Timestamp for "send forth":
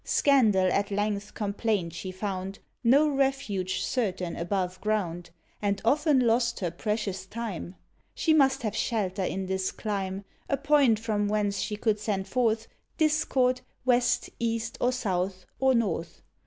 11.99-12.67